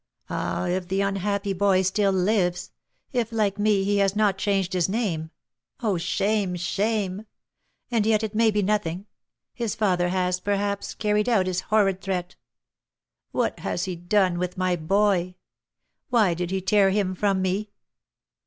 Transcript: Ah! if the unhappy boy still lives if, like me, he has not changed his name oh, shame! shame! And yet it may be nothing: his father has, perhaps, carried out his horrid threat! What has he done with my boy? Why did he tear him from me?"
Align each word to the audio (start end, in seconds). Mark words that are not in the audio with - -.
Ah! 0.31 0.65
if 0.65 0.87
the 0.87 1.01
unhappy 1.01 1.53
boy 1.53 1.83
still 1.83 2.11
lives 2.11 2.71
if, 3.13 3.31
like 3.31 3.59
me, 3.59 3.83
he 3.83 3.97
has 3.97 4.15
not 4.15 4.35
changed 4.35 4.73
his 4.73 4.89
name 4.89 5.29
oh, 5.81 5.95
shame! 5.99 6.55
shame! 6.55 7.27
And 7.91 8.03
yet 8.07 8.23
it 8.23 8.33
may 8.33 8.49
be 8.49 8.63
nothing: 8.63 9.05
his 9.53 9.75
father 9.75 10.09
has, 10.09 10.39
perhaps, 10.39 10.95
carried 10.95 11.29
out 11.29 11.45
his 11.45 11.61
horrid 11.69 12.01
threat! 12.01 12.35
What 13.29 13.59
has 13.59 13.83
he 13.83 13.95
done 13.95 14.39
with 14.39 14.57
my 14.57 14.75
boy? 14.75 15.35
Why 16.09 16.33
did 16.33 16.49
he 16.49 16.61
tear 16.61 16.89
him 16.89 17.13
from 17.13 17.39
me?" 17.43 17.69